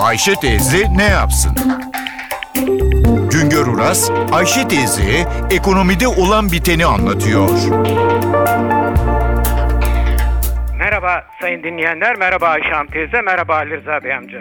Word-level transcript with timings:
Ayşe 0.00 0.34
teyze 0.34 0.86
ne 0.96 1.04
yapsın? 1.04 1.52
Güngör 3.32 3.66
Uras, 3.66 4.10
Ayşe 4.32 4.68
teyzeye 4.68 5.26
ekonomide 5.50 6.08
olan 6.08 6.52
biteni 6.52 6.86
anlatıyor. 6.86 7.48
Merhaba 10.78 11.24
sayın 11.40 11.62
dinleyenler, 11.62 12.16
merhaba 12.16 12.48
Ayşe 12.48 12.68
Hanım 12.68 12.86
teyze, 12.86 13.22
merhaba 13.22 13.54
Ali 13.54 13.76
Rıza 13.76 14.04
Bey 14.04 14.14
amca. 14.14 14.40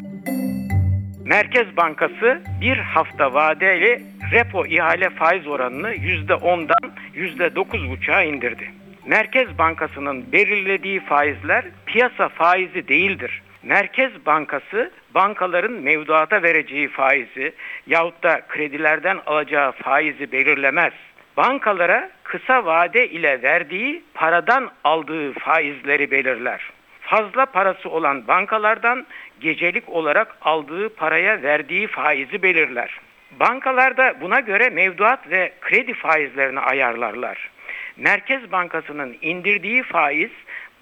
Merkez 1.26 1.78
Bankası 1.78 2.42
bir 2.62 2.78
hafta 2.78 3.34
vadeli 3.34 4.04
repo 4.32 4.66
ihale 4.66 5.10
faiz 5.10 5.48
oranını 5.48 5.94
%10'dan 5.94 6.92
%9,5'a 7.16 8.24
indirdi. 8.24 8.72
Merkez 9.06 9.58
Bankası'nın 9.58 10.32
belirlediği 10.32 11.00
faizler 11.00 11.66
piyasa 11.86 12.30
faizi 12.30 12.88
değildir. 12.88 13.42
Merkez 13.64 14.26
Bankası 14.26 14.92
bankaların 15.14 15.72
mevduata 15.72 16.44
vereceği 16.44 16.88
faizi 16.88 17.54
yahut 17.88 18.24
da 18.24 18.42
kredilerden 18.48 19.20
alacağı 19.26 19.72
faizi 19.72 20.32
belirlemez. 20.32 20.94
Bankalara 21.38 22.10
kısa 22.24 22.66
vade 22.66 23.10
ile 23.10 23.42
verdiği 23.42 24.04
paradan 24.14 24.72
aldığı 24.84 25.34
faizleri 25.34 26.12
belirler. 26.12 26.70
Fazla 27.02 27.46
parası 27.46 27.90
olan 27.90 28.28
bankalardan 28.28 29.06
gecelik 29.40 29.90
olarak 29.90 30.38
aldığı 30.42 30.96
paraya 30.96 31.42
verdiği 31.42 31.88
faizi 31.88 32.44
belirler. 32.44 33.00
Bankalarda 33.40 34.22
buna 34.22 34.40
göre 34.40 34.70
mevduat 34.70 35.30
ve 35.30 35.54
kredi 35.62 35.94
faizlerini 35.94 36.60
ayarlarlar. 36.60 37.50
Merkez 37.98 38.52
Bankası'nın 38.52 39.18
indirdiği 39.22 39.84
faiz 39.84 40.32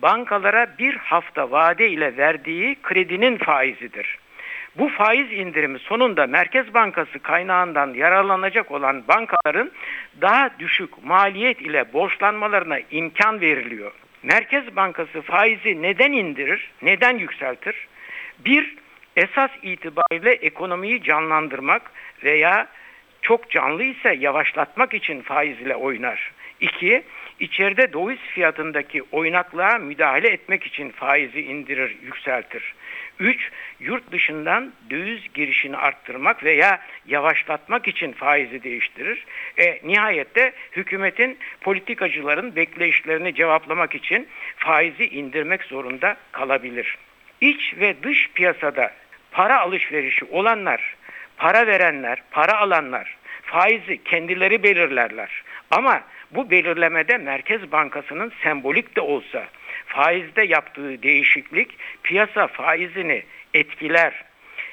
bankalara 0.01 0.67
bir 0.79 0.95
hafta 0.95 1.51
vade 1.51 1.89
ile 1.89 2.17
verdiği 2.17 2.75
kredinin 2.81 3.37
faizidir. 3.37 4.17
Bu 4.75 4.89
faiz 4.89 5.31
indirimi 5.31 5.79
sonunda 5.79 6.27
Merkez 6.27 6.73
Bankası 6.73 7.19
kaynağından 7.19 7.93
yararlanacak 7.93 8.71
olan 8.71 9.03
bankaların 9.07 9.71
daha 10.21 10.49
düşük 10.59 11.03
maliyet 11.03 11.61
ile 11.61 11.93
borçlanmalarına 11.93 12.79
imkan 12.91 13.41
veriliyor. 13.41 13.91
Merkez 14.23 14.75
Bankası 14.75 15.21
faizi 15.21 15.81
neden 15.81 16.11
indirir, 16.11 16.71
neden 16.81 17.17
yükseltir? 17.17 17.87
Bir, 18.45 18.75
esas 19.15 19.51
itibariyle 19.63 20.31
ekonomiyi 20.31 21.03
canlandırmak 21.03 21.91
veya 22.23 22.67
çok 23.21 23.49
canlı 23.49 23.83
ise 23.83 24.15
yavaşlatmak 24.19 24.93
için 24.93 25.21
faiz 25.21 25.61
ile 25.61 25.75
oynar. 25.75 26.31
İki, 26.61 27.03
içeride 27.39 27.93
döviz 27.93 28.19
fiyatındaki 28.19 29.03
oynaklığa 29.11 29.77
müdahale 29.77 30.29
etmek 30.29 30.63
için 30.63 30.89
faizi 30.89 31.41
indirir, 31.41 31.97
yükseltir. 32.03 32.73
Üç, 33.19 33.51
yurt 33.79 34.11
dışından 34.11 34.73
döviz 34.89 35.33
girişini 35.33 35.77
arttırmak 35.77 36.43
veya 36.43 36.81
yavaşlatmak 37.05 37.87
için 37.87 38.11
faizi 38.11 38.63
değiştirir. 38.63 39.25
E, 39.57 39.79
nihayette 39.83 40.53
hükümetin 40.71 41.37
politikacıların 41.61 42.55
bekleyişlerini 42.55 43.35
cevaplamak 43.35 43.95
için 43.95 44.27
faizi 44.55 45.05
indirmek 45.07 45.63
zorunda 45.63 46.17
kalabilir. 46.31 46.97
İç 47.41 47.73
ve 47.79 48.03
dış 48.03 48.29
piyasada 48.33 48.93
para 49.31 49.59
alışverişi 49.59 50.25
olanlar, 50.25 50.95
para 51.37 51.67
verenler, 51.67 52.23
para 52.31 52.57
alanlar 52.57 53.17
faizi 53.47 54.03
kendileri 54.03 54.63
belirlerler. 54.63 55.43
Ama 55.71 56.03
bu 56.31 56.51
belirlemede 56.51 57.17
Merkez 57.17 57.71
Bankası'nın 57.71 58.31
sembolik 58.43 58.95
de 58.95 59.01
olsa 59.01 59.47
faizde 59.85 60.43
yaptığı 60.43 61.03
değişiklik 61.03 61.77
piyasa 62.03 62.47
faizini 62.47 63.23
etkiler. 63.53 64.23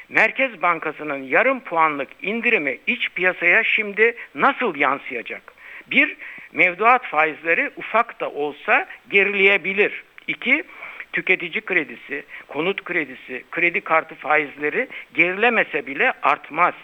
Merkez 0.09 0.63
Bankası'nın 0.63 1.23
yarım 1.23 1.61
puanlık 1.61 2.09
indirimi 2.23 2.79
iç 2.87 3.11
piyasaya 3.15 3.65
şimdi 3.65 4.17
nasıl 4.35 4.77
yansıyacak? 4.77 5.53
Bir, 5.87 6.17
mevduat 6.53 7.07
faizleri 7.07 7.71
ufak 7.77 8.21
da 8.21 8.31
olsa 8.31 8.87
gerileyebilir. 9.11 10.05
İki, 10.29 10.65
tüketici 11.13 11.61
kredisi, 11.61 12.25
konut 12.49 12.85
kredisi, 12.85 13.45
kredi 13.51 13.81
kartı 13.81 14.15
faizleri 14.15 14.89
gerilemese 15.15 15.87
bile 15.87 16.13
artmaz. 16.23 16.75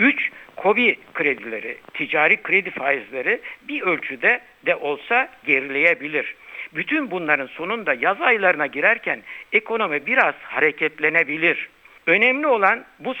3. 0.00 0.30
Kobi 0.56 0.96
kredileri, 1.14 1.76
ticari 1.94 2.42
kredi 2.42 2.70
faizleri 2.70 3.40
bir 3.68 3.82
ölçüde 3.82 4.40
de 4.66 4.76
olsa 4.76 5.28
gerileyebilir. 5.44 6.34
Bütün 6.74 7.10
bunların 7.10 7.46
sonunda 7.46 7.94
yaz 7.94 8.20
aylarına 8.20 8.66
girerken 8.66 9.22
ekonomi 9.52 10.06
biraz 10.06 10.34
hareketlenebilir. 10.34 11.68
Önemli 12.06 12.46
olan 12.46 12.84
bu 12.98 13.14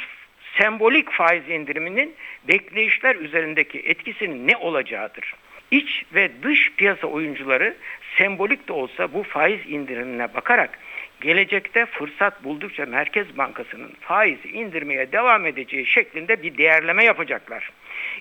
sembolik 0.58 1.10
faiz 1.10 1.48
indiriminin 1.48 2.14
bekleyişler 2.48 3.16
üzerindeki 3.16 3.78
etkisinin 3.78 4.48
ne 4.48 4.56
olacağıdır. 4.56 5.34
İç 5.70 6.04
ve 6.14 6.30
dış 6.42 6.72
piyasa 6.76 7.06
oyuncuları 7.06 7.76
sembolik 8.18 8.68
de 8.68 8.72
olsa 8.72 9.14
bu 9.14 9.22
faiz 9.22 9.60
indirimine 9.68 10.34
bakarak 10.34 10.78
gelecekte 11.20 11.86
fırsat 11.86 12.44
buldukça 12.44 12.86
Merkez 12.86 13.38
Bankası'nın 13.38 13.92
faizi 14.00 14.48
indirmeye 14.48 15.12
devam 15.12 15.46
edeceği 15.46 15.86
şeklinde 15.86 16.42
bir 16.42 16.58
değerleme 16.58 17.04
yapacaklar. 17.04 17.70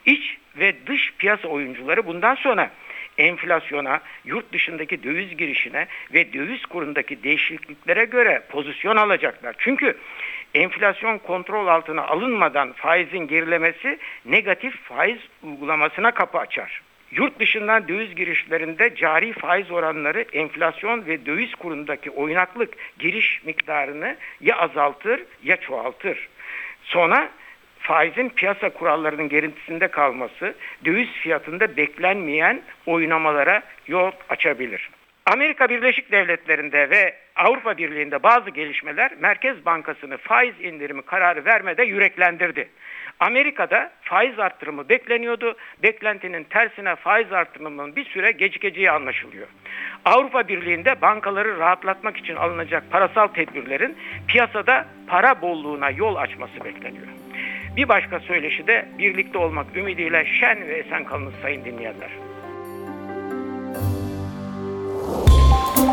İç 0.05 0.37
ve 0.55 0.73
dış 0.87 1.13
piyasa 1.17 1.47
oyuncuları 1.47 2.05
bundan 2.07 2.35
sonra 2.35 2.71
enflasyona, 3.17 4.01
yurt 4.25 4.53
dışındaki 4.53 5.03
döviz 5.03 5.37
girişine 5.37 5.87
ve 6.13 6.33
döviz 6.33 6.65
kurundaki 6.65 7.23
değişikliklere 7.23 8.05
göre 8.05 8.43
pozisyon 8.49 8.97
alacaklar. 8.97 9.55
Çünkü 9.57 9.97
enflasyon 10.53 11.17
kontrol 11.17 11.67
altına 11.67 12.01
alınmadan 12.01 12.73
faizin 12.73 13.27
gerilemesi 13.27 13.99
negatif 14.25 14.81
faiz 14.81 15.19
uygulamasına 15.43 16.11
kapı 16.11 16.37
açar. 16.37 16.81
Yurt 17.12 17.40
dışından 17.40 17.88
döviz 17.88 18.16
girişlerinde 18.16 18.96
cari 18.96 19.34
faiz 19.34 19.72
oranları 19.72 20.25
enflasyon 20.34 21.06
ve 21.06 21.25
döviz 21.25 21.56
kurundaki 21.56 22.09
oynaklık 22.09 22.74
giriş 23.00 23.44
miktarını 23.44 24.18
ya 24.42 24.58
azaltır 24.58 25.24
ya 25.44 25.58
çoğaltır. 25.58 26.30
Sonra 26.84 27.30
faizin 27.80 28.30
piyasa 28.30 28.70
kurallarının 28.70 29.30
gerintisinde 29.30 29.88
kalması 29.88 30.56
döviz 30.86 31.09
fiyatında 31.12 31.78
beklenmeyen 31.78 32.62
oynamalara 32.86 33.64
yol 33.88 34.12
açabilir. 34.30 34.90
Amerika 35.26 35.70
Birleşik 35.70 36.12
Devletleri'nde 36.12 36.90
ve 36.90 37.16
Avrupa 37.36 37.78
Birliği'nde 37.78 38.24
bazı 38.24 38.50
gelişmeler 38.50 39.12
Merkez 39.20 39.66
Bankası'nı 39.66 40.18
faiz 40.18 40.62
indirimi 40.62 41.02
kararı 41.02 41.46
vermede 41.46 41.84
yüreklendirdi. 41.84 42.70
Amerika'da 43.19 43.91
faiz 44.02 44.40
arttırımı 44.40 44.90
bekleniyordu. 44.90 45.56
Beklentinin 45.84 46.44
tersine 46.44 46.96
faiz 46.96 47.34
arttırımının 47.34 47.96
bir 47.96 48.06
süre 48.06 48.31
gecikeceği 48.31 48.91
anlaşılıyor. 48.91 49.47
Avrupa 50.06 50.47
Birliği'nde 50.47 51.02
bankaları 51.02 51.58
rahatlatmak 51.58 52.18
için 52.18 52.35
alınacak 52.35 52.91
parasal 52.91 53.28
tedbirlerin 53.28 53.97
piyasada 54.28 54.85
para 55.08 55.41
bolluğuna 55.41 55.90
yol 55.90 56.16
açması 56.16 56.63
bekleniyor. 56.66 57.08
Bir 57.75 57.90
başka 57.90 58.19
söyleşi 58.19 58.68
de 58.68 58.85
birlikte 58.97 59.38
olmak 59.38 59.75
ümidiyle 59.75 60.25
şen 60.25 60.68
ve 60.68 60.74
esen 60.74 61.03
kalınız 61.03 61.34
sayın 61.41 61.66
dinleyenler. 61.66 62.28